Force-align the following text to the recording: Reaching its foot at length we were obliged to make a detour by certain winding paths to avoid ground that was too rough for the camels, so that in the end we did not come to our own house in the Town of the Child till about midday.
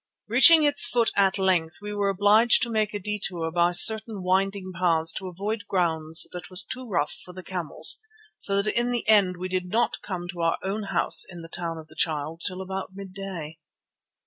Reaching 0.27 0.63
its 0.63 0.87
foot 0.87 1.11
at 1.15 1.37
length 1.37 1.75
we 1.79 1.93
were 1.93 2.09
obliged 2.09 2.63
to 2.63 2.71
make 2.71 2.91
a 2.91 2.97
detour 2.99 3.51
by 3.51 3.71
certain 3.71 4.23
winding 4.23 4.71
paths 4.73 5.13
to 5.19 5.27
avoid 5.27 5.67
ground 5.67 6.15
that 6.31 6.49
was 6.49 6.63
too 6.63 6.87
rough 6.89 7.11
for 7.23 7.33
the 7.35 7.43
camels, 7.43 8.01
so 8.39 8.63
that 8.63 8.75
in 8.75 8.89
the 8.89 9.07
end 9.07 9.37
we 9.37 9.47
did 9.47 9.67
not 9.67 10.01
come 10.01 10.27
to 10.29 10.41
our 10.41 10.57
own 10.63 10.85
house 10.85 11.23
in 11.29 11.43
the 11.43 11.49
Town 11.49 11.77
of 11.77 11.87
the 11.87 11.93
Child 11.95 12.41
till 12.43 12.61
about 12.61 12.95
midday. 12.95 13.59